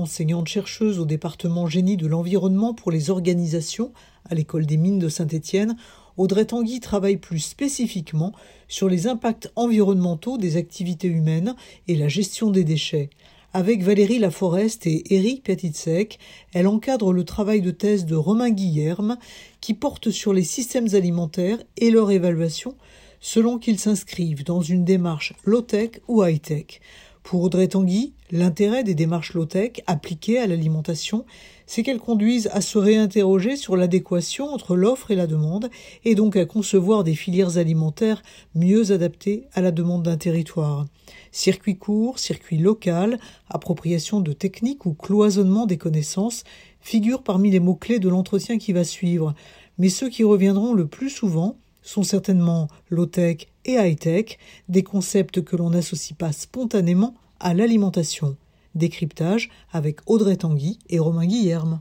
[0.00, 3.92] enseignante-chercheuse au département génie de l'environnement pour les organisations
[4.28, 5.76] à l'école des mines de Saint-Étienne,
[6.16, 8.32] Audrey Tanguy travaille plus spécifiquement
[8.68, 11.54] sur les impacts environnementaux des activités humaines
[11.88, 13.10] et la gestion des déchets.
[13.52, 16.18] Avec Valérie Laforest et Éric Petitsek,
[16.52, 19.18] elle encadre le travail de thèse de Romain Guillerme
[19.60, 22.76] qui porte sur les systèmes alimentaires et leur évaluation
[23.20, 26.80] selon qu'ils s'inscrivent dans une démarche low-tech ou high-tech.
[27.22, 31.24] Pour Audrey Tanguy, l'intérêt des démarches low-tech appliquées à l'alimentation,
[31.66, 35.70] c'est qu'elles conduisent à se réinterroger sur l'adéquation entre l'offre et la demande,
[36.04, 38.22] et donc à concevoir des filières alimentaires
[38.54, 40.86] mieux adaptées à la demande d'un territoire.
[41.30, 46.44] Circuit court, circuit local, appropriation de techniques ou cloisonnement des connaissances
[46.80, 49.34] figurent parmi les mots-clés de l'entretien qui va suivre,
[49.78, 54.38] mais ceux qui reviendront le plus souvent sont certainement low-tech et high-tech,
[54.68, 58.36] des concepts que l'on n'associe pas spontanément à l'alimentation.
[58.74, 61.80] Décryptage avec Audrey Tanguy et Romain Guillerme.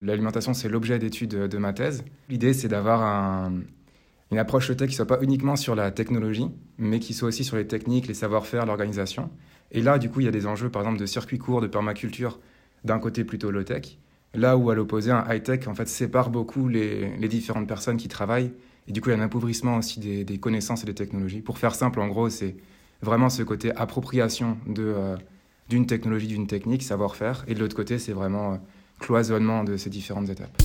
[0.00, 2.04] L'alimentation, c'est l'objet d'étude de ma thèse.
[2.28, 3.50] L'idée, c'est d'avoir
[4.30, 6.46] une approche low-tech qui ne soit pas uniquement sur la technologie,
[6.78, 9.30] mais qui soit aussi sur les techniques, les savoir-faire, l'organisation.
[9.72, 11.66] Et là, du coup, il y a des enjeux, par exemple, de circuit court, de
[11.66, 12.38] permaculture,
[12.84, 13.98] d'un côté plutôt low-tech,
[14.34, 18.52] Là où, à l'opposé, un high-tech en fait, sépare beaucoup les, différentes personnes qui travaillent.
[18.88, 21.40] Et du coup, il y a un appauvrissement aussi des, connaissances et des technologies.
[21.40, 22.56] Pour faire simple, en gros, c'est
[23.04, 25.16] vraiment ce côté appropriation euh,
[25.68, 27.44] d'une technologie, d'une technique, savoir-faire.
[27.46, 28.56] Et de l'autre côté, c'est vraiment euh,
[28.98, 30.60] cloisonnement de ces différentes étapes.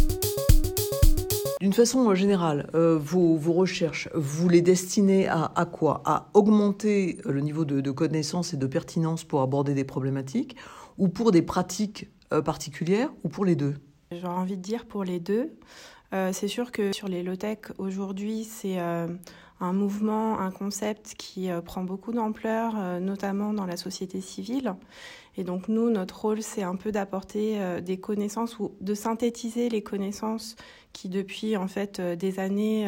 [1.61, 6.01] D'une façon générale, euh, vos, recherches, vous les destinez à, quoi?
[6.05, 10.55] À augmenter le niveau de, de connaissances et de pertinence pour aborder des problématiques
[10.97, 13.75] ou pour des pratiques euh, particulière ou pour les deux?
[14.11, 15.51] J'aurais envie de dire pour les deux.
[16.13, 19.07] Euh, c'est sûr que sur les low-tech, aujourd'hui, c'est euh,
[19.59, 24.75] un mouvement, un concept qui prend beaucoup d'ampleur, notamment dans la société civile.
[25.37, 29.81] Et donc nous, notre rôle, c'est un peu d'apporter des connaissances ou de synthétiser les
[29.81, 30.55] connaissances
[30.93, 32.85] qui, depuis en fait des années,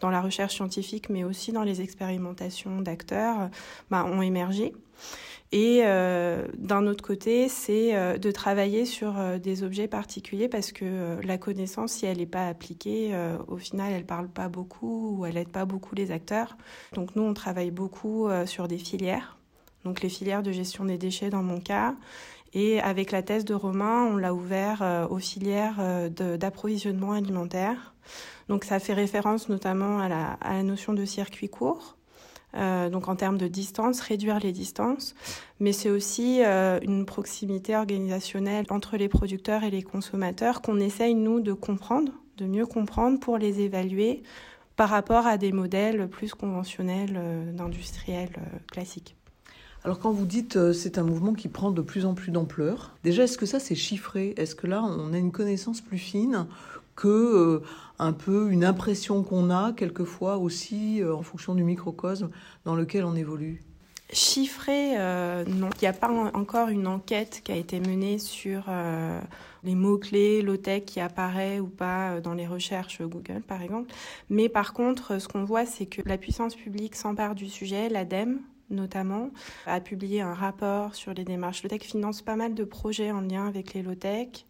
[0.00, 3.50] dans la recherche scientifique, mais aussi dans les expérimentations d'acteurs,
[3.90, 4.74] bah, ont émergé.
[5.52, 10.72] Et euh, d'un autre côté, c'est euh, de travailler sur euh, des objets particuliers parce
[10.72, 13.14] que la connaissance, si elle n'est pas appliquée,
[13.48, 16.56] au final, elle parle pas beaucoup ou elle aide pas beaucoup les acteurs.
[16.94, 19.36] Donc nous, on travaille beaucoup sur des filières,
[19.84, 21.94] donc les filières de gestion des déchets dans mon cas.
[22.54, 25.76] Et avec la thèse de Romain, on l'a ouvert aux filières
[26.10, 27.94] d'approvisionnement alimentaire.
[28.48, 31.96] Donc ça fait référence notamment à la, à la notion de circuit court.
[32.54, 35.14] Euh, donc en termes de distance, réduire les distances,
[35.58, 41.14] mais c'est aussi euh, une proximité organisationnelle entre les producteurs et les consommateurs qu'on essaye,
[41.14, 44.22] nous, de comprendre, de mieux comprendre pour les évaluer
[44.76, 48.36] par rapport à des modèles plus conventionnels euh, d'industriels
[48.70, 49.16] classiques.
[49.84, 53.24] Alors quand vous dites c'est un mouvement qui prend de plus en plus d'ampleur, déjà
[53.24, 54.32] est-ce que ça c'est chiffré?
[54.36, 56.46] Est-ce que là on a une connaissance plus fine
[56.96, 57.62] que euh,
[57.98, 62.30] un peu une impression qu'on a quelquefois aussi euh, en fonction du microcosme
[62.64, 63.62] dans lequel on évolue
[64.12, 65.70] Chiffré, euh, non.
[65.76, 68.64] Il n'y a pas encore une enquête qui a été menée sur
[69.64, 73.90] les mots-clés, low-tech qui apparaît ou pas dans les recherches Google, par exemple.
[74.28, 77.88] Mais par contre, ce qu'on voit, c'est que la puissance publique s'empare du sujet.
[77.88, 79.30] L'ADEME, notamment,
[79.64, 83.46] a publié un rapport sur les démarches low-tech, finance pas mal de projets en lien
[83.46, 84.44] avec les low-tech.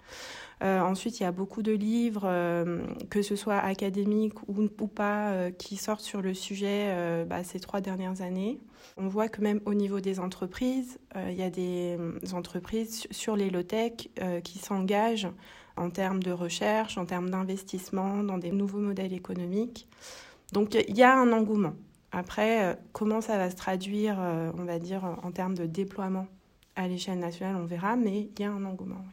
[0.63, 5.31] Euh, ensuite, il y a beaucoup de livres, euh, que ce soit académiques ou, pas,
[5.31, 6.95] euh, qui sortent sur le sujet
[7.27, 8.61] bah, ces trois dernières années.
[8.97, 11.97] On voit que même au niveau des entreprises, il y a des
[12.33, 14.09] entreprises sur les low-tech
[14.43, 15.29] qui s'engagent
[15.77, 19.89] en termes de recherche, en termes d'investissement dans des nouveaux modèles économiques.
[20.53, 21.75] Donc il y a un engouement.
[22.11, 24.19] Après, comment ça va se traduire,
[24.59, 26.27] on va dire, en termes de déploiement
[26.75, 29.05] à l'échelle nationale, on verra, mais il y a un engouement.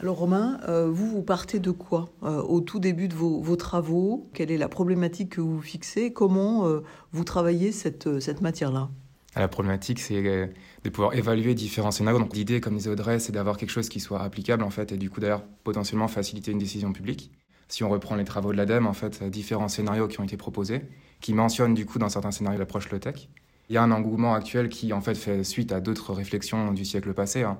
[0.00, 4.30] Alors Romain, euh, vous, vous partez de quoi euh, au tout début de vos, travaux?
[4.32, 6.12] Quelle est la problématique que vous fixez?
[6.12, 8.06] Comment euh, vous travaillez cette,
[8.40, 8.90] matière-là?
[9.34, 10.22] La problématique, c'est
[10.84, 12.20] de pouvoir évaluer différents scénarios.
[12.20, 14.96] Donc l'idée, comme disait Audrey, c'est d'avoir quelque chose qui soit applicable en fait, et
[14.96, 17.32] du coup d'ailleurs potentiellement faciliter une décision publique.
[17.66, 20.82] Si on reprend les travaux de l'ADEME, en fait, différents scénarios qui ont été proposés,
[21.20, 23.28] qui mentionnent du coup dans certains scénarios l'approche low-tech.
[23.68, 26.84] Il y a un engouement actuel qui en fait fait suite à d'autres réflexions du
[26.84, 27.42] siècle passé.
[27.42, 27.58] Hein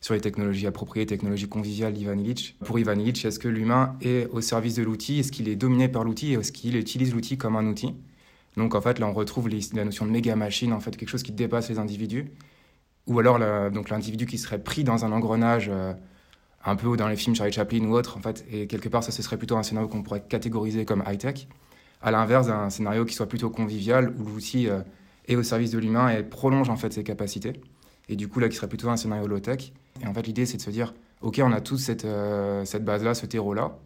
[0.00, 2.56] sur les technologies appropriées, technologies conviviales d'Ivan Illich.
[2.64, 5.20] Pour Ivan Illich, est-ce que l'humain est au service de l'outil?
[5.20, 6.34] Est-ce qu'il est dominé par l'outil?
[6.34, 7.94] Est-ce qu'il utilise l'outil comme un outil?
[8.56, 11.22] Donc en fait, là, on retrouve la notion de méga machine, en fait, quelque chose
[11.22, 12.30] qui dépasse les individus.
[13.06, 13.38] Ou alors
[13.70, 15.92] donc l'individu qui serait pris dans un engrenage, euh,
[16.64, 19.12] un peu dans les films Charlie Chaplin ou autre, en fait, et quelque part, ça,
[19.12, 21.46] ce serait plutôt un scénario qu'on pourrait catégoriser comme high-tech.
[22.02, 24.80] À l'inverse, un scénario qui soit plutôt convivial, où l'outil euh,
[25.28, 27.54] est au service de l'humain et prolonge en fait ses capacités.
[28.08, 29.72] et du coup là qui serait plutôt un scénario low-tech.
[30.02, 32.84] Et en fait l'idée c'est de se dire, ok on a tous cette, euh, cette
[32.84, 33.78] base-là, ce terreau-là,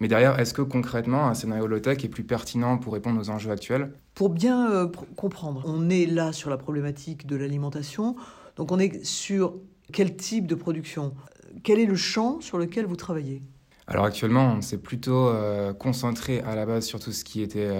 [0.00, 3.50] mais derrière est-ce que concrètement un scénario low-tech est plus pertinent pour répondre aux enjeux
[3.50, 3.92] actuels?
[4.14, 8.16] Pour bien euh, comprendre, on est là sur la problématique de l'alimentation,
[8.56, 9.54] donc on est sur
[9.92, 11.14] quel type de production?
[11.62, 13.42] Quel est le champ sur lequel vous travaillez?
[13.86, 17.70] Alors actuellement on s'est plutôt euh, concentré à la base sur tout ce qui était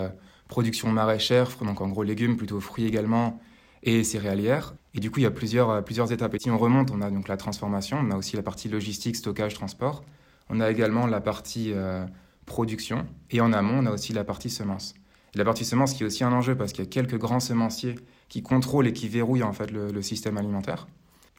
[0.48, 3.40] production maraîchère, donc en gros légumes, plutôt fruits également,
[3.82, 4.74] et céréalières.
[4.94, 6.34] Et du coup, il y a plusieurs, euh, plusieurs étapes.
[6.34, 9.16] Et si on remonte, on a donc la transformation, on a aussi la partie logistique,
[9.16, 10.04] stockage, transport.
[10.48, 12.04] On a également la partie euh,
[12.46, 13.06] production.
[13.30, 14.94] Et en amont, on a aussi la partie semence.
[15.34, 17.96] La partie semence qui est aussi un enjeu parce qu'il y a quelques grands semenciers
[18.28, 20.86] qui contrôlent et qui verrouillent en fait le, système alimentaire.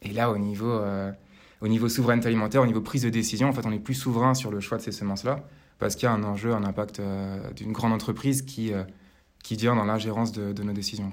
[0.01, 1.13] Et là, au niveau, euh,
[1.61, 4.33] au niveau souveraineté alimentaire, au niveau prise de décision, en fait, on est plus souverain
[4.33, 5.45] sur le choix de ces semences-là
[5.79, 7.01] parce qu'il y a un enjeu, un impact
[7.55, 8.71] d'une grande entreprise qui,
[9.43, 11.09] qui vient dans l'ingérence de, de, nos décisions.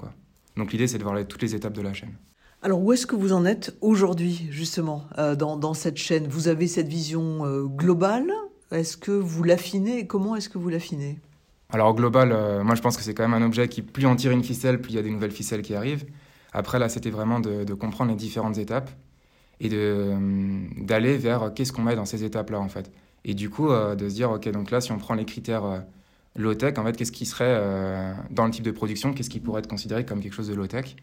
[0.56, 2.14] Donc l'idée, c'est de voir toutes les étapes de la chaîne.
[2.64, 6.28] Alors où est-ce que vous en êtes aujourd'hui, justement, euh, dans, dans, cette chaîne?
[6.28, 8.32] Vous avez cette vision euh, globale?
[8.70, 10.06] Est-ce que vous l'affinez?
[10.06, 11.18] Comment est-ce que vous l'affinez?
[11.70, 14.14] Alors global, euh, moi je pense que c'est quand même un objet qui, plus on
[14.14, 16.04] tire une ficelle, plus il y a des nouvelles ficelles qui arrivent.
[16.52, 18.90] Après là, c'était vraiment de, de, comprendre les différentes étapes
[19.58, 22.92] et d'aller vers qu'est-ce qu'on met dans ces étapes-là en fait.
[23.24, 25.84] Et du coup, de se dire, ok, donc là, si on prend les critères
[26.34, 29.68] low-tech, en fait, qu'est-ce qui serait dans le type de production, qu'est-ce qui pourrait être
[29.68, 30.96] considéré comme quelque chose de low-tech?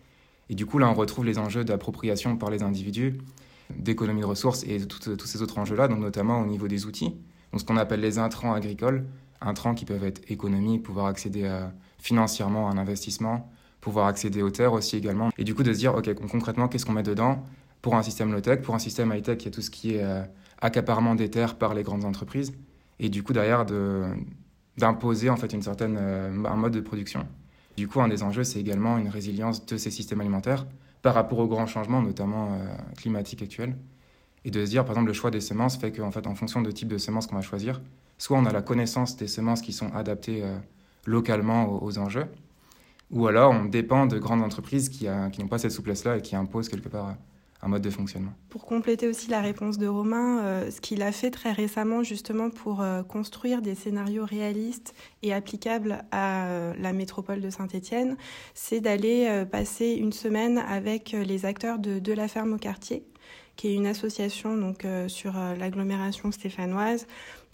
[0.50, 3.20] Et du coup, là, on retrouve les enjeux d'appropriation par les individus,
[3.76, 7.16] d'économie de ressources et tous ces autres enjeux-là, donc notamment au niveau des outils.
[7.52, 9.06] Donc, ce qu'on appelle les intrants agricoles,
[9.42, 11.50] intrants qui peuvent être économie, pouvoir accéder
[12.00, 13.50] financièrement à un investissement,
[13.82, 15.30] pouvoir accéder aux terres aussi également.
[15.38, 17.44] Et du coup, de se dire, OK, concrètement, qu'est-ce qu'on met dedans
[17.82, 20.04] pour un système low-tech Pour un système high-tech, il y a tout ce qui est
[20.04, 20.24] euh,
[20.62, 22.54] accaparement des terres par les grandes entreprises.
[23.00, 23.66] Et du coup, derrière,
[24.78, 27.26] d'imposer en fait une certaine, euh, un mode de production.
[27.80, 30.68] Du coup, un des enjeux, c'est également une résilience de ces systèmes alimentaires
[31.02, 33.78] par rapport aux grands changements, notamment euh, climatiques actuels.
[34.44, 36.62] Et de se dire, par exemple, le choix des semences fait qu'en fait, en fonction
[36.62, 37.80] du type de semences qu'on va choisir,
[38.18, 40.58] soit on a la connaissance des semences qui sont adaptées euh,
[41.06, 42.26] localement aux, enjeux,
[43.12, 46.36] ou alors on dépend de grandes entreprises qui, qui n'ont pas cette souplesse-là et qui
[46.36, 47.16] imposent quelque part
[47.62, 48.32] un mode de fonctionnement.
[48.50, 52.50] Pour compléter aussi la réponse de Romain, euh, ce qu'il a fait très récemment justement
[52.50, 58.16] pour euh, construire des scénarios réalistes et applicables à euh, la métropole de Saint-Étienne,
[58.54, 63.04] c'est d'aller passer une semaine avec les acteurs de, de la ferme au quartier,
[63.56, 67.08] qui est une association donc sur l'agglomération stéphanoise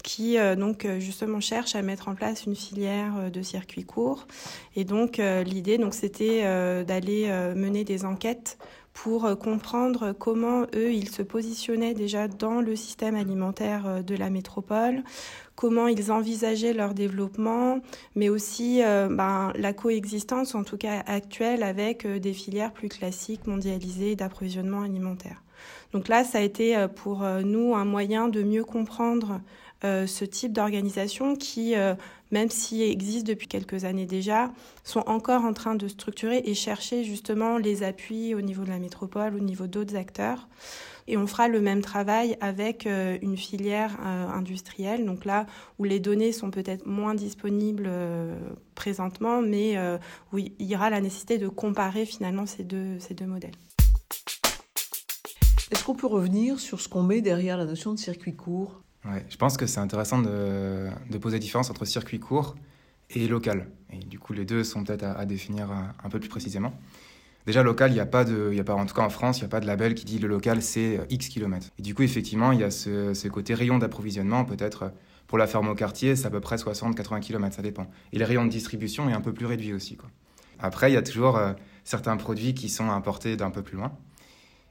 [0.04, 4.28] qui donc justement cherche à mettre en place une filière de circuits courts
[4.76, 6.44] et donc l'idée donc c'était
[6.86, 8.58] d'aller mener des enquêtes
[8.96, 14.16] pour euh, comprendre comment eux, ils se positionnaient déjà dans le système alimentaire euh, de
[14.16, 15.04] la métropole,
[15.56, 17.82] comment ils envisageaient leur développement,
[18.16, 23.46] mais aussi euh, ben, la coexistence, en tout cas actuelle, avec des filières plus classiques
[23.48, 25.44] mondialisées d'approvisionnement alimentaire.
[25.92, 29.40] Donc là, ça a été pour nous un moyen de mieux comprendre
[29.82, 31.74] ce type d'organisation qui
[32.36, 34.52] même s'ils existent depuis quelques années déjà,
[34.84, 38.78] sont encore en train de structurer et chercher justement les appuis au niveau de la
[38.78, 40.50] métropole, au niveau d'autres acteurs.
[41.08, 45.46] Et on fera le même travail avec euh, une filière euh, industrielle, donc là
[45.80, 48.38] où les données sont peut-être moins disponibles euh,
[48.74, 49.78] présentement, mais
[50.34, 53.56] où il y aura la nécessité de comparer finalement ces deux, ces deux modèles.
[55.72, 58.85] Est-ce qu'on peut revenir sur ce qu'on met derrière la notion de circuit court?
[59.30, 62.56] Je pense que c'est intéressant de, poser la différence entre circuit court
[63.10, 63.68] et local.
[63.92, 66.74] Et du coup, les deux sont peut-être à, définir un, peu plus précisément.
[67.46, 69.38] Déjà, local, il n'y a pas de, y a pas, en tout cas en France,
[69.38, 71.68] il n'y a pas de label qui dit le local c'est X kilomètres.
[71.78, 74.92] Et du coup, effectivement, il y a ce, côté rayon d'approvisionnement, peut-être
[75.28, 77.88] pour la ferme au quartier, c'est à peu près 60-80 km, ça dépend.
[78.14, 79.98] Et le rayon de distribution est un peu plus réduit aussi.
[80.60, 83.92] Après, il y a toujours euh, certains produits qui sont importés d'un peu plus loin,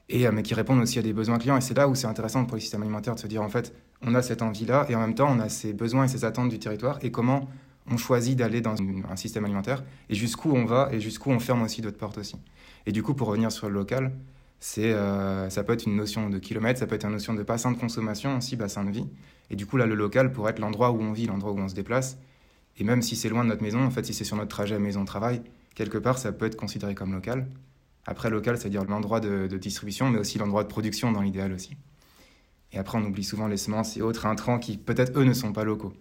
[0.09, 1.57] et, euh, mais qui répondent aussi à des besoins clients.
[1.57, 3.73] Et c'est là où c'est intéressant pour les systèmes alimentaires de se dire, en fait,
[4.01, 6.49] on a cette envie-là et en même temps, on a ces besoins et ces attentes
[6.49, 7.49] du territoire et comment
[7.89, 8.75] on choisit d'aller dans
[9.09, 12.35] un système alimentaire et jusqu'où on va et jusqu'où on ferme aussi d'autres portes aussi.
[12.85, 14.11] Et du coup, pour revenir sur le local,
[14.59, 17.43] c'est euh, ça peut être une notion de kilomètre, ça peut être une notion de
[17.43, 19.07] bassin de consommation aussi, bassin de vie.
[19.49, 21.67] Et du coup, là, le local pourrait être l'endroit où on vit, l'endroit où on
[21.67, 22.17] se déplace.
[22.77, 24.79] Et même si c'est loin de notre maison, en fait, si c'est sur notre trajet
[24.79, 25.41] maison-travail,
[25.75, 27.47] quelque part, ça peut être considéré comme local.
[28.07, 31.77] Après, local, c'est-à-dire l'endroit de, de distribution, mais aussi l'endroit de production dans l'idéal aussi.
[32.71, 35.53] Et après, on oublie souvent les semences et autres intrants qui, peut-être, eux, ne sont
[35.53, 35.93] pas locaux.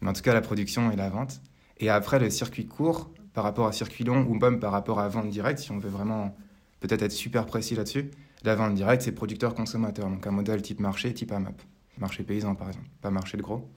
[0.00, 1.40] Mais en tout cas, la production et la vente.
[1.78, 5.08] Et après, le circuit court, par rapport à circuit long, ou même par rapport à
[5.08, 6.36] vente directe, si on veut vraiment
[6.80, 8.10] peut-être être super précis là-dessus,
[8.44, 10.08] la vente directe, c'est producteur-consommateur.
[10.08, 11.62] Donc un modèle type marché, type AMAP.
[11.98, 13.70] Marché paysan, par exemple, pas marché de gros.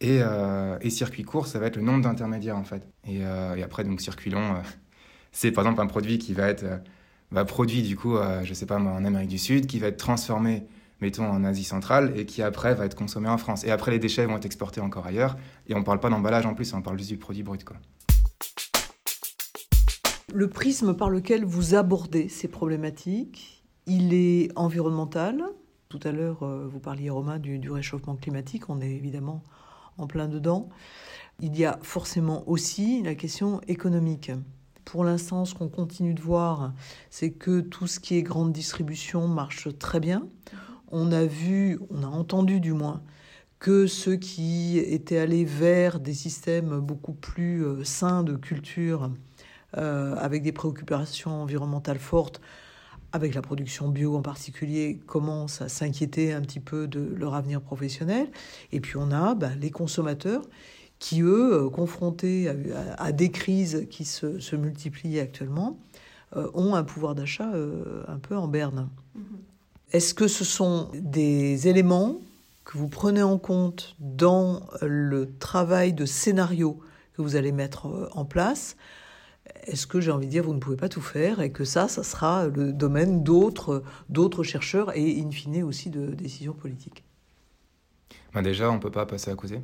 [0.00, 2.86] Et, euh, et circuit court, ça va être le nombre d'intermédiaires, en fait.
[3.04, 4.60] Et, euh, et, après, donc circuit long, euh,
[5.32, 6.64] c'est par exemple un produit qui va être
[7.32, 9.98] bah, produit du coup, je sais pas moi, en Amérique du Sud, qui va être
[9.98, 10.66] transformé,
[11.00, 13.64] mettons, en Asie centrale, et qui après va être consommé en France.
[13.64, 15.36] Et après, les déchets vont être exportés encore ailleurs,
[15.66, 17.64] et on parle pas d'emballage en plus, on parle juste du produit brut.
[20.32, 25.42] Le prisme par lequel vous abordez ces problématiques, il est environnemental.
[25.88, 28.68] Tout à l'heure, euh, vous parliez, Romain, du réchauffement climatique.
[28.68, 29.42] On est évidemment
[29.96, 30.68] en plein dedans.
[31.40, 34.32] Il y a forcément aussi la question économique.
[34.84, 36.72] Pour l'instant, ce qu'on continue de voir,
[37.10, 40.26] c'est que tout ce qui est grande distribution marche très bien.
[40.90, 43.02] On a vu, on a entendu du moins,
[43.58, 49.10] que ceux qui étaient allés vers des systèmes beaucoup plus euh, sains de culture,
[49.76, 52.40] euh, avec des préoccupations environnementales fortes,
[53.12, 57.60] avec la production bio en particulier, commencent à s'inquiéter un petit peu de leur avenir
[57.60, 58.28] professionnel.
[58.70, 60.42] Et puis on a ben, les consommateurs
[60.98, 62.48] qui, eux, euh, confrontés
[62.96, 65.78] à, des crises qui se, multiplient actuellement,
[66.52, 67.50] ont un pouvoir d'achat
[68.06, 68.90] un peu en berne.
[69.16, 69.47] Mm-hmm.
[69.90, 72.20] Est-ce que ce sont des éléments
[72.64, 76.78] que vous prenez en compte dans le travail de scénario
[77.14, 78.76] que vous allez mettre en place?
[79.64, 81.88] Est-ce que j'ai envie de dire vous ne pouvez pas tout faire et que ça,
[81.88, 83.82] ça sera le domaine d'autres,
[84.42, 87.04] chercheurs et in fine aussi de décisions politiques?
[88.34, 89.60] Bah Déjà, on ne peut pas passer à côté.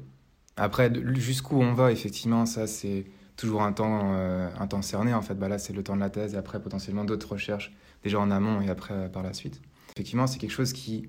[0.57, 3.05] Après, jusqu'où on va, effectivement, ça, c'est
[3.37, 5.13] toujours un temps, euh, un temps cerné.
[5.13, 7.73] En fait, bah là, c'est le temps de la thèse et après, potentiellement, d'autres recherches,
[8.03, 9.61] déjà en amont et après, euh, par la suite.
[9.97, 11.09] Effectivement, c'est quelque chose qui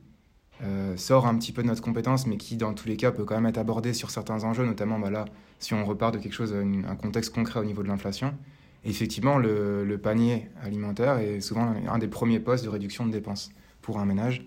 [0.64, 3.26] euh, sort un petit peu de notre compétence, mais qui, dans tous les cas, peut
[3.26, 5.26] quand même être abordé sur certains enjeux, notamment, bah là,
[5.58, 8.36] si on repart de quelque chose, un contexte concret au niveau de l'inflation.
[8.84, 13.50] Effectivement, le, panier alimentaire est souvent un des premiers postes de réduction de dépenses
[13.82, 14.46] pour un ménage.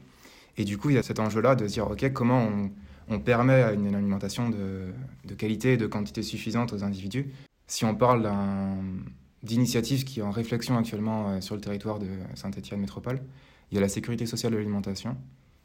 [0.56, 2.48] Et du coup, il y a cet enjeu-là de dire, OK, comment
[3.08, 7.26] on permet une alimentation de, qualité et de quantité suffisante aux individus?
[7.66, 8.30] Si on parle
[9.42, 13.20] d'initiatives qui sont en réflexion actuellement euh, sur le territoire de Saint-Étienne Métropole,
[13.70, 15.16] il y a la sécurité sociale de l'alimentation.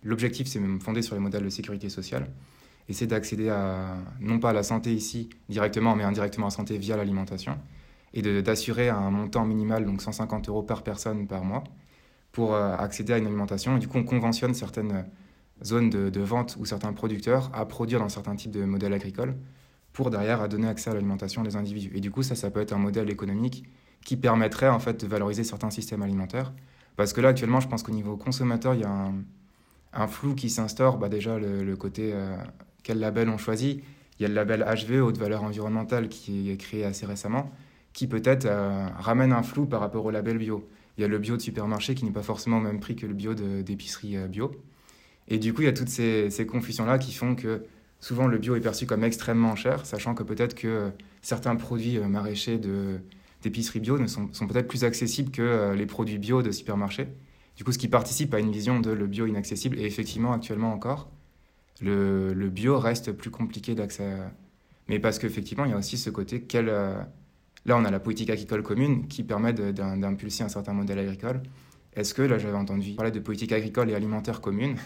[0.03, 2.29] L'objectif, c'est même fondé sur les modèles de sécurité sociale
[2.89, 6.55] et c'est d'accéder à, non pas à la santé ici directement, mais indirectement à la
[6.55, 7.57] santé via l'alimentation,
[8.13, 11.63] et d'assurer un montant minimal, donc 150 euros par personne par mois,
[12.31, 13.77] pour euh, accéder à une alimentation.
[13.77, 15.05] Et du coup, on conventionne certaines
[15.63, 19.35] zones de, vente ou certains producteurs à produire dans certains types de modèles agricoles
[19.93, 21.91] pour derrière à donner accès à l'alimentation des individus.
[21.95, 23.63] Et du coup, ça, ça peut être un modèle économique
[24.03, 26.51] qui permettrait en fait de valoriser certains systèmes alimentaires.
[26.95, 29.11] Parce que là, actuellement, je pense qu'au niveau consommateur, il y a
[29.93, 30.97] un, flou qui s'instaure.
[30.97, 32.35] Bah, déjà, le, côté euh,
[32.83, 33.83] quel label on choisit.
[34.19, 37.51] Il y a le label HV, haute valeur environnementale, qui est créé assez récemment,
[37.93, 40.67] qui peut-être euh, ramène un flou par rapport au label bio.
[40.97, 43.07] Il y a le bio de supermarché qui n'est pas forcément au même prix que
[43.07, 44.51] le bio d'épicerie euh, bio.
[45.27, 47.63] Et du coup, il y a toutes ces, confusions-là qui font que
[47.99, 52.59] souvent le bio est perçu comme extrêmement cher, sachant que peut-être que certains produits maraîchers
[53.43, 57.07] d'épicerie bio ne sont, peut-être plus accessibles que euh, les produits bio de supermarché.
[57.55, 59.77] Du coup, ce qui participe à une vision de le bio inaccessible.
[59.79, 61.11] Et effectivement, actuellement encore,
[61.81, 64.17] le, bio reste plus compliqué d'accès.
[64.87, 66.45] Mais parce qu'effectivement, il y a aussi ce côté.
[66.55, 67.03] Euh,
[67.65, 71.43] là, on a la politique agricole commune qui permet d'impulser un certain modèle agricole.
[71.95, 74.77] Est-ce que, là j'avais entendu parler de politique agricole et alimentaire commune,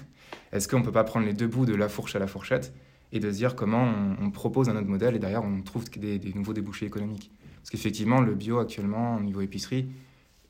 [0.51, 2.73] est-ce qu'on ne peut pas prendre les deux bouts de la fourche à la fourchette
[3.13, 3.89] et de se dire comment
[4.21, 7.31] on, propose un autre modèle et derrière on trouve des, nouveaux débouchés économiques?
[7.67, 9.89] Parce qu'effectivement, le bio actuellement, au niveau épicerie,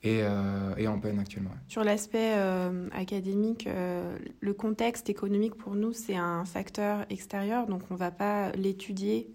[0.04, 1.50] est, euh, en peine actuellement.
[1.66, 7.82] Sur l'aspect euh, académique, euh, le contexte économique pour nous, c'est un facteur extérieur, donc
[7.90, 9.28] on ne va pas l'étudier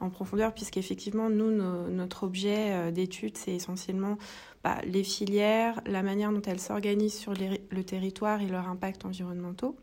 [0.00, 1.50] en profondeur, puisqu'effectivement, nous,
[1.90, 4.16] notre objet d'étude, c'est essentiellement
[4.62, 9.76] bah, les filières, la manière dont elles s'organisent sur le territoire et leurs impacts environnementaux.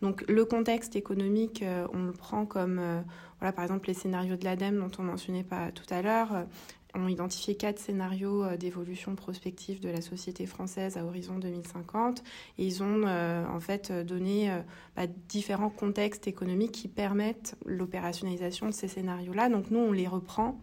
[0.00, 1.62] Donc le contexte économique,
[1.92, 2.80] on le prend comme,
[3.40, 6.46] voilà, par exemple, les scénarios de l'ADEME dont on mentionnait pas tout à l'heure.
[6.96, 12.22] Euh, ont identifié quatre scénarios d'évolution prospective de la société française à horizon 2050
[12.58, 14.50] et ils ont en fait donné
[14.96, 19.48] bah, différents contextes économiques qui permettent l'opérationnalisation de ces scénarios-là.
[19.48, 20.58] Donc nous, on les reprend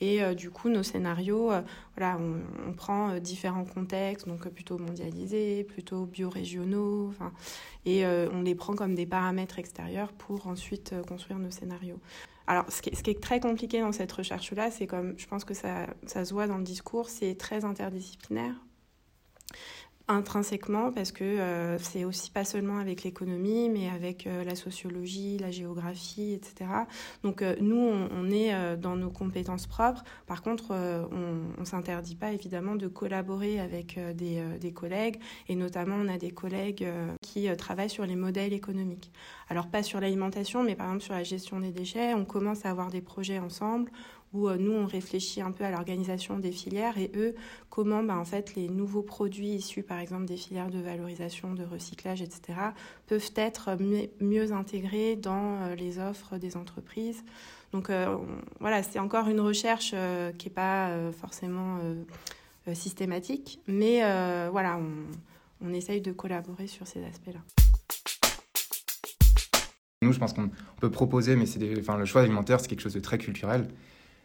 [0.00, 1.62] et euh, du coup, nos scénarios, euh,
[1.96, 7.12] voilà, on, prend euh, différents contextes, donc plutôt mondialisés, plutôt biorégionaux,
[7.84, 11.98] et on les prend comme des paramètres extérieurs pour ensuite construire nos scénarios.
[12.46, 15.26] Alors, ce qui, est, ce qui est très compliqué dans cette recherche-là, c'est comme, je
[15.26, 18.54] pense que ça, ça se voit dans le discours, c'est très interdisciplinaire
[20.10, 25.38] intrinsèquement parce que euh, c'est aussi pas seulement avec l'économie mais avec euh, la sociologie,
[25.38, 26.70] la géographie, etc.
[27.22, 30.04] Donc euh, nous on, est dans nos compétences propres.
[30.26, 35.96] Par contre on, on s'interdit pas évidemment de collaborer avec des, des, collègues et notamment
[35.96, 36.86] on a des collègues
[37.22, 39.10] qui travaillent sur les modèles économiques.
[39.48, 42.70] Alors pas sur l'alimentation mais par exemple sur la gestion des déchets, on commence à
[42.70, 43.90] avoir des projets ensemble
[44.32, 47.34] où nous on réfléchit un peu à l'organisation des filières et eux
[47.68, 51.64] comment bah, en fait les nouveaux produits issus par exemple des filières de valorisation, de
[51.64, 52.58] recyclage, etc.
[53.06, 53.76] peuvent être
[54.20, 57.24] mieux intégrés dans les offres des entreprises.
[57.72, 57.90] Donc
[58.58, 59.94] voilà, c'est encore une recherche
[60.38, 61.78] qui n'est pas forcément
[62.74, 64.00] systématique, mais
[64.50, 65.06] voilà, on,
[65.62, 67.40] on essaye de collaborer sur ces aspects-là.
[70.02, 72.94] Nous, je pense qu'on peut proposer, mais c'est enfin, le choix alimentaire, c'est quelque chose
[72.94, 73.68] de très culturel.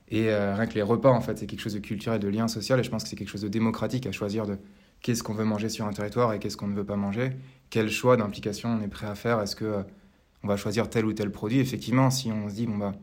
[0.09, 2.47] Et euh, rien que les repas, en fait, c'est quelque chose de culturel, de lien
[2.47, 2.79] social.
[2.79, 4.57] Et je pense que c'est quelque chose de démocratique à choisir de
[5.01, 7.31] qu'est-ce qu'on veut manger sur un territoire et qu'est-ce qu'on ne veut pas manger.
[7.69, 9.41] Quel choix d'implication on est prêt à faire?
[9.41, 9.83] Est-ce que euh,
[10.43, 11.59] on va choisir tel ou tel produit?
[11.59, 12.93] Effectivement, si on se dit, bon, bah,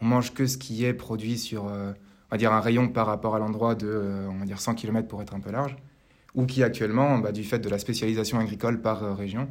[0.00, 1.92] on mange que ce qui est produit sur, euh,
[2.30, 5.06] on va dire, un rayon par rapport à l'endroit de, on va dire, 100 km
[5.06, 5.76] pour être un peu large,
[6.34, 9.48] ou qui actuellement, bah, du fait de la spécialisation agricole par région,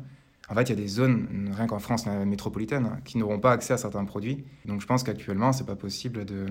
[0.49, 3.51] en fait, il y a des zones, rien qu'en France métropolitaine, hein, qui n'auront pas
[3.51, 4.45] accès à certains produits.
[4.65, 6.45] Donc je pense qu'actuellement, c'est pas possible de,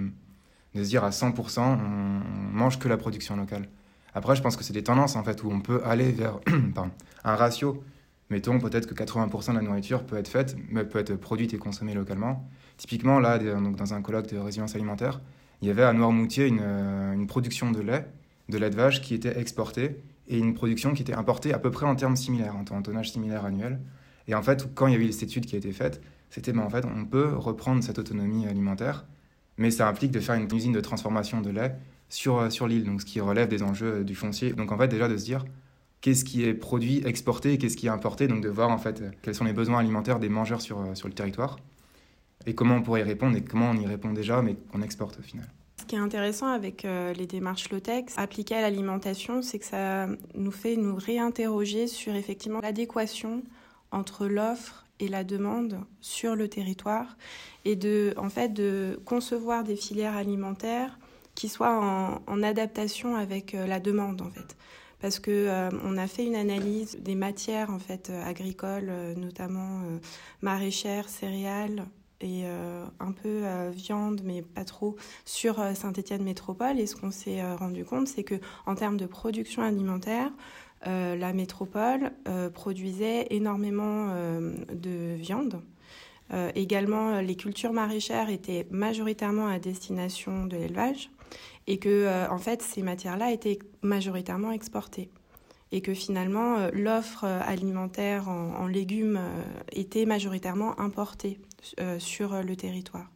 [0.76, 3.68] de, se dire à 100%, on, mange que la production locale.
[4.14, 6.40] Après, je pense que c'est des tendances, en fait, où on peut aller vers
[7.24, 7.82] un ratio.
[8.30, 11.58] Mettons peut-être que 80% de la nourriture peut être faite, mais peut être produite et
[11.58, 12.48] consommée localement.
[12.76, 15.20] Typiquement, là, donc dans un colloque de résilience alimentaire,
[15.62, 18.06] il y avait à Noirmoutier une, euh, une production de lait,
[18.48, 21.70] de lait de vache qui était exportée et une production qui était importée à peu
[21.70, 23.80] près en termes similaires, en tonnage similaire annuel.
[24.28, 26.52] Et en fait, quand il y a eu cette étude qui a été faite, c'était
[26.52, 29.06] ben, en fait, on peut reprendre cette autonomie alimentaire,
[29.58, 31.76] mais ça implique de faire une usine de transformation de lait
[32.08, 34.52] sur, euh, sur l'île, donc ce qui relève des enjeux euh, du foncier.
[34.52, 35.44] Donc en fait, déjà de se dire
[36.00, 39.02] qu'est-ce qui est produit, exporté et qu'est-ce qui est importé, donc de voir en fait
[39.22, 41.56] quels sont les besoins alimentaires des mangeurs sur, euh, sur le territoire
[42.46, 45.18] et comment on pourrait y répondre et comment on y répond déjà, mais qu'on exporte
[45.18, 45.46] au final.
[45.80, 50.06] Ce qui est intéressant avec euh, les démarches Lotex appliquées à l'alimentation, c'est que ça
[50.34, 53.42] nous fait nous réinterroger sur effectivement l'adéquation
[53.90, 57.16] entre l'offre et la demande sur le territoire
[57.64, 60.98] et de, en fait, de concevoir des filières alimentaires
[61.34, 64.56] qui soient en, adaptation avec euh, la demande en fait
[65.00, 69.82] parce que euh, on a fait une analyse des matières en fait agricoles notamment
[70.40, 71.86] maraîchères céréales
[72.20, 76.80] et euh, un peu euh, viande, mais pas trop, sur euh, Saint-Étienne Métropole.
[76.80, 80.30] Et ce qu'on s'est rendu compte, c'est que en termes de production alimentaire,
[80.86, 82.12] la métropole
[82.54, 84.08] produisait énormément
[84.72, 85.60] de viande.
[86.54, 91.10] également, les cultures maraîchères étaient majoritairement à destination de l'élevage
[91.66, 95.10] et que, en fait, ces matières-là étaient majoritairement exportées
[95.72, 99.20] et que finalement l'offre alimentaire en légumes
[99.72, 101.38] était majoritairement importée
[101.80, 103.10] euh, sur le territoire.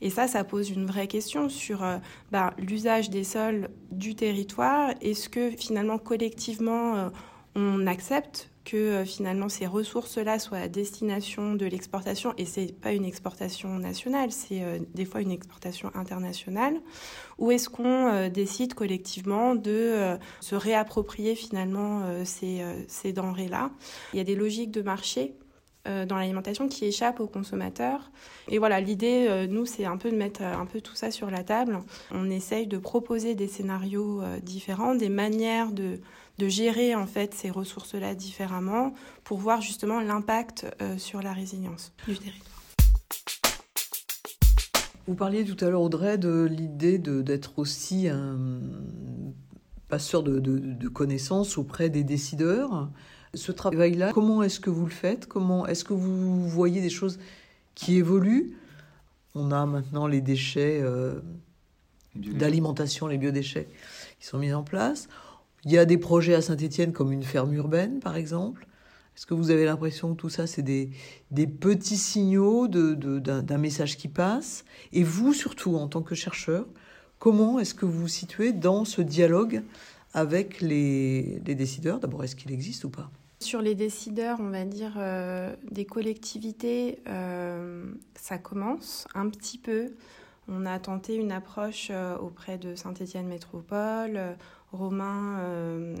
[0.00, 1.98] Et ça, ça pose une vraie question sur euh,
[2.30, 4.94] bah, l'usage des sols du territoire.
[5.02, 7.08] Est-ce que finalement, collectivement, euh,
[7.56, 13.04] on accepte que finalement ces ressources-là soient à destination de l'exportation, et c'est pas une
[13.04, 14.62] exportation nationale, c'est
[14.94, 16.80] des fois une exportation internationale,
[17.38, 23.70] ou est-ce qu'on décide collectivement de se réapproprier finalement ces, denrées-là?
[24.12, 25.34] Il y a des logiques de marché
[25.88, 28.10] euh, dans l'alimentation qui échappe aux consommateurs.
[28.48, 31.10] Et voilà, l'idée, euh, nous, c'est un peu de mettre euh, un peu tout ça
[31.10, 31.78] sur la table.
[32.10, 35.98] On essaye de proposer des scénarios différents, des manières de,
[36.40, 40.66] de, gérer en fait ces ressources-là différemment pour voir justement l'impact
[40.98, 42.60] sur la résilience du territoire.
[45.06, 48.38] Vous parliez tout à l'heure, Audrey, de l'idée d'être aussi un
[49.88, 52.88] passeur de, de, de connaissances auprès des décideurs.
[53.34, 55.26] Ce travail-là, comment est-ce que vous le faites?
[55.26, 57.18] Comment est-ce que vous voyez des choses
[57.74, 58.56] qui évoluent?
[59.34, 61.20] On a maintenant les déchets euh,
[62.14, 63.68] d'alimentation, les biodéchets
[64.18, 65.08] qui sont mis en place.
[65.64, 68.66] Il y a des projets à Saint-Étienne comme une ferme urbaine, par exemple.
[69.16, 70.90] Est-ce que vous avez l'impression que tout ça, c'est des,
[71.46, 74.64] petits signaux d'un message qui passe?
[74.92, 76.66] Et vous, surtout, en tant que chercheur,
[77.18, 79.62] comment est-ce que vous vous situez dans ce dialogue
[80.14, 82.00] avec les, les décideurs?
[82.00, 83.10] D'abord, est-ce qu'il existe ou pas?
[83.40, 89.94] Sur les décideurs, on va dire, euh, des collectivités, euh, ça commence un petit peu.
[90.46, 94.20] On a tenté une approche euh, auprès de Saint-Étienne Métropole.
[94.72, 95.38] Romain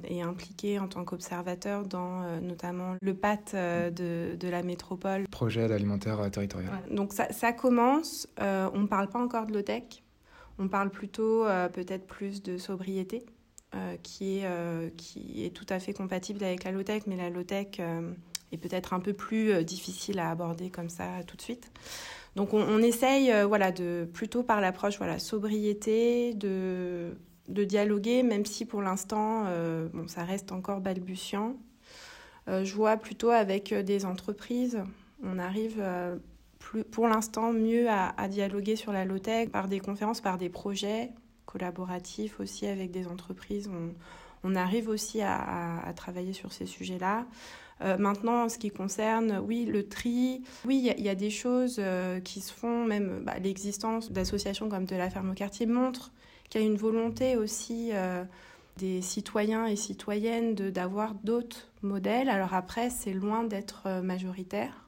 [0.04, 5.26] est impliqué en tant qu'observateur dans notamment le PAT de, de, la métropole.
[5.28, 6.70] Projet d'alimentaire territorial.
[6.90, 8.28] Donc ça, ça commence.
[8.38, 10.04] on ne parle pas encore de low-tech.
[10.58, 13.26] On parle plutôt peut-être plus de sobriété.
[13.76, 17.30] Euh, qui, est, euh, qui est tout à fait compatible avec la low-tech, mais la
[17.30, 18.10] low-tech euh,
[18.50, 21.70] est peut-être un peu plus difficile à aborder comme ça tout de suite.
[22.34, 27.16] Donc on, essaye voilà, de, plutôt par l'approche voilà, sobriété, de,
[27.50, 29.44] de dialoguer, même si pour l'instant
[29.92, 31.56] bon, ça reste encore balbutiant.
[32.46, 34.82] je vois plutôt avec des entreprises,
[35.22, 35.82] on arrive
[36.60, 41.10] plus, pour l'instant mieux à, dialoguer sur la low-tech par des conférences, par des projets
[41.46, 43.68] collaboratifs aussi avec des entreprises.
[44.44, 47.26] On, arrive aussi à, travailler sur ces sujets-là.
[47.82, 51.76] Euh, maintenant, en ce qui concerne, oui, le tri, oui, il y, a des choses
[51.78, 56.12] euh, qui se font, même bah, l'existence d'associations comme de la ferme au quartier montre
[56.50, 58.24] qu'il y a une volonté aussi euh,
[58.76, 62.28] des citoyens et citoyennes d'avoir d'autres modèles.
[62.28, 64.86] Alors après, c'est loin d'être majoritaire.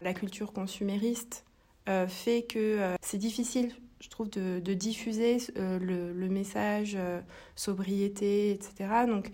[0.00, 1.44] La culture consumériste
[2.08, 6.98] fait que c'est difficile je trouve, de, diffuser le, le, message
[7.54, 9.06] sobriété, etc.
[9.06, 9.30] Donc,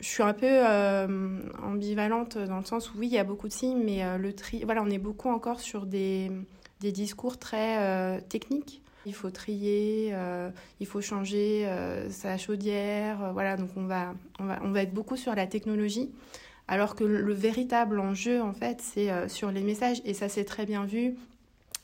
[0.00, 3.48] je suis un peu euh, ambivalente dans le sens où oui, il y a beaucoup
[3.48, 6.30] de signes, mais euh, le tri, voilà, on est beaucoup encore sur des,
[6.80, 8.82] des discours très euh, techniques.
[9.06, 10.14] Il faut trier,
[10.78, 11.66] il faut changer
[12.10, 13.56] sa chaudière, voilà.
[13.56, 16.10] Donc on va, on va, on va être beaucoup sur la technologie,
[16.68, 20.66] alors que le, véritable enjeu en fait, c'est sur les messages et ça s'est très
[20.66, 21.14] bien vu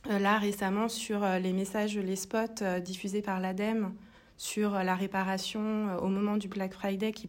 [0.08, 3.92] là récemment sur les messages, les spots diffusés par l'ADEME
[4.36, 7.28] sur la réparation euh, au moment du Black Friday qui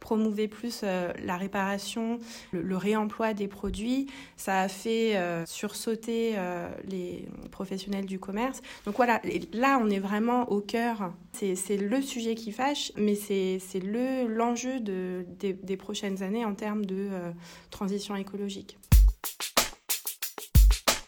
[0.00, 2.18] promouvait plus euh, la réparation,
[2.52, 4.06] le, réemploi des produits.
[4.36, 6.36] Ça a fait euh, sursauter
[6.84, 8.62] les professionnels du commerce.
[8.84, 9.20] Donc voilà,
[9.52, 11.12] là on est vraiment au cœur.
[11.32, 16.84] C'est le sujet qui fâche, mais c'est l'enjeu de, des, des, prochaines années en termes
[16.84, 17.08] de
[17.70, 18.78] transition écologique.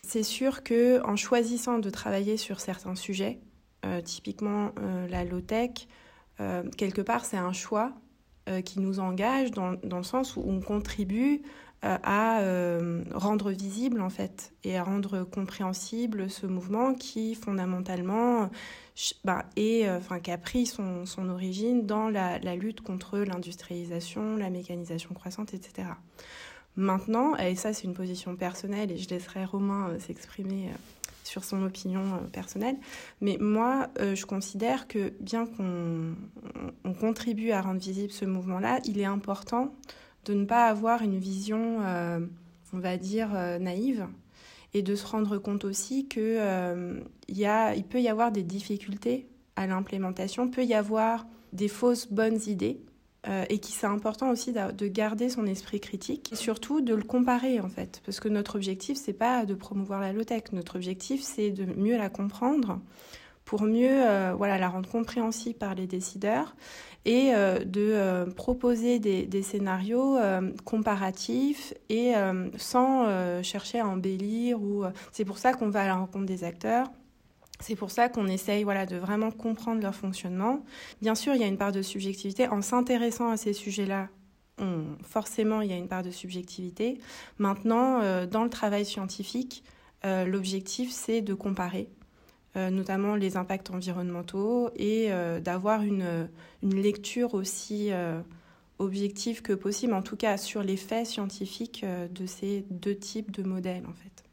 [0.03, 3.41] C'est sûr que en choisissant de travailler sur certains sujets,
[4.03, 5.89] typiquement euh, la low-tech,
[6.41, 7.93] euh, quelque part, c'est un choix
[8.65, 11.43] qui nous engage dans, dans, le sens où on contribue
[11.81, 12.41] à
[13.15, 18.51] rendre visible en fait et à rendre compréhensible ce mouvement qui fondamentalement
[19.23, 24.51] bah, est, enfin, qui a pris son, son origine dans la lutte contre l'industrialisation, la
[24.51, 25.91] mécanisation croissante, etc.
[26.75, 30.71] Maintenant, et ça c'est une position personnelle et je laisserai Romain s'exprimer
[31.25, 32.77] sur son opinion euh, personnelle.
[33.21, 36.15] Mais moi, euh, je considère que bien qu'on
[36.95, 39.75] contribue à rendre visible ce mouvement-là, il est important
[40.25, 42.21] de ne pas avoir une vision, euh,
[42.73, 43.31] on va dire,
[43.61, 44.07] naïve
[44.75, 50.49] et de se rendre compte aussi qu'il il peut y avoir des difficultés à l'implémentation,
[50.49, 52.81] peut y avoir des fausses bonnes idées
[53.29, 57.05] euh, et qui c'est important aussi de garder son esprit critique et surtout de le
[57.05, 58.03] comparer en fait.
[58.05, 61.65] Parce que notre objectif c'est pas de promouvoir la low tech notre objectif c'est de
[61.65, 62.81] mieux la comprendre
[63.45, 66.57] pour mieux euh, voilà la rendre compréhensible par les décideurs
[67.05, 70.19] et euh, de proposer des, des scénarios
[70.65, 72.15] comparatifs et
[72.57, 73.07] sans
[73.45, 74.83] chercher à embellir ou
[75.13, 76.91] c'est pour ça qu'on va à la rencontre des acteurs
[77.63, 80.65] c'est pour ça qu'on essaye voilà, de vraiment comprendre leur fonctionnement.
[81.01, 82.49] Bien sûr, il y a une part de subjectivité.
[82.49, 84.09] En s'intéressant à ces sujets-là,
[85.03, 86.99] forcément, il y a une part de subjectivité.
[87.39, 89.65] Maintenant, euh, dans le travail scientifique,
[90.05, 91.89] euh, l'objectif, c'est de comparer,
[92.57, 96.29] euh, notamment les impacts environnementaux, et d'avoir une,
[96.63, 97.91] lecture aussi
[98.79, 103.43] objective que possible, en tout cas sur les faits scientifiques de ces deux types de
[103.43, 104.25] modèles, en fait.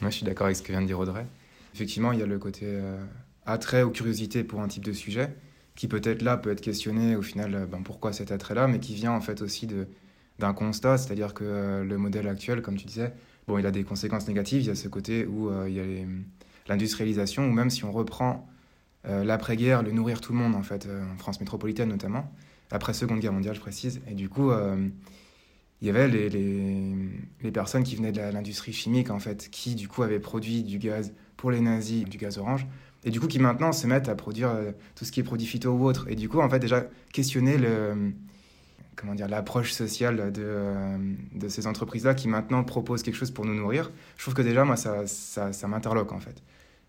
[0.00, 1.26] Moi, je suis d'accord avec ce que vient de dire Audrey.
[1.74, 3.02] Effectivement, il y a le côté euh,
[3.46, 5.34] attrait ou curiosité pour un type de sujet
[5.76, 8.94] qui peut-être là peut être questionné au final euh, ben, pourquoi cet attrait-là, mais qui
[8.94, 9.68] vient en fait aussi
[10.38, 13.12] d'un constat, c'est-à-dire que euh, le modèle actuel, comme tu disais,
[13.46, 14.62] bon, il a des conséquences négatives.
[14.62, 15.84] Il y a ce côté où il y a
[16.68, 18.46] l'industrialisation, ou même si on reprend
[19.04, 22.30] l'après-guerre, le nourrir tout le monde en fait, en France métropolitaine notamment,
[22.70, 24.52] après Seconde Guerre mondiale, je précise, et du coup
[25.80, 26.94] il y avait les, les,
[27.42, 30.78] les personnes qui venaient de l'industrie chimique, en fait, qui, du coup, avaient produit du
[30.78, 32.66] gaz pour les nazis, du gaz orange,
[33.02, 35.46] et du coup, qui maintenant se mettent à produire euh, tout ce qui est produit
[35.46, 36.04] phyto ou autre.
[36.08, 38.12] Et du coup, en fait, déjà, questionner le,
[38.94, 40.98] comment dire, l'approche sociale de, euh,
[41.34, 44.64] de ces entreprises-là qui maintenant proposent quelque chose pour nous nourrir, je trouve que déjà,
[44.64, 46.42] moi, ça, ça, ça m'interloque, en fait.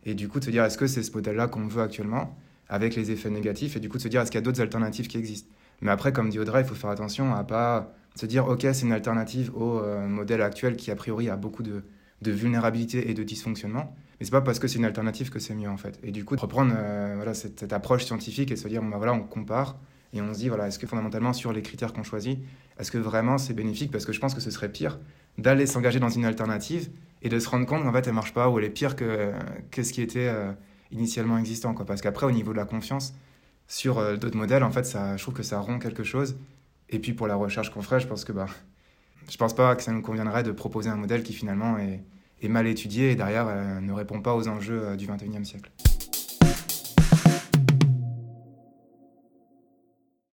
[0.04, 2.38] Et du coup, de se dire, est-ce que c'est ce modèle-là qu'on veut actuellement,
[2.68, 4.62] avec les effets négatifs, et du coup, de se dire, est-ce qu'il y a d'autres
[4.62, 5.50] alternatives qui existent?
[5.80, 8.82] Mais après, comme dit Audrey, il faut faire attention à pas se dire, OK, c'est
[8.82, 11.84] une alternative au euh, modèle actuel qui, a priori, a beaucoup de,
[12.22, 13.96] de vulnérabilité et de dysfonctionnement.
[14.20, 16.00] Mais c'est pas parce que c'est une alternative que c'est mieux, en fait.
[16.04, 19.22] Et du coup, reprendre euh, voilà, cette, approche scientifique et se dire, bah, voilà, on
[19.22, 19.78] compare
[20.14, 22.40] et on se dit, voilà, est-ce que fondamentalement, sur les critères qu'on choisit,
[22.80, 23.92] est-ce que vraiment c'est bénéfique?
[23.92, 25.00] Parce que je pense que ce serait pire
[25.38, 26.90] d'aller s'engager dans une alternative
[27.22, 29.32] et de se rendre compte qu'en fait, elle marche pas ou elle est pire que,
[29.72, 30.52] ce qui était euh,
[30.92, 31.74] initialement existant.
[31.74, 31.86] Quoi.
[31.86, 33.14] Parce qu'après, au niveau de la confiance
[33.68, 36.36] sur d'autres modèles, en fait, ça, je trouve que ça rompt quelque chose
[36.92, 38.48] et puis pour la recherche qu'on ferait, je pense que bah,
[39.32, 42.04] je pense pas que ça nous conviendrait de proposer un modèle qui finalement est,
[42.50, 45.72] mal étudié et derrière euh, ne répond pas aux enjeux euh, du 21e siècle.